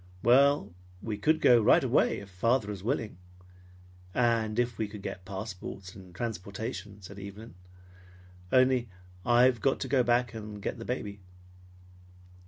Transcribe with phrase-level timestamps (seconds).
[0.23, 0.73] "Well,
[1.03, 3.19] we could go right away if father is willing,
[4.15, 7.53] and if we could get passports and transportation," said Evelyn.
[8.51, 8.89] "Only
[9.23, 11.19] I've got to go back and get the baby."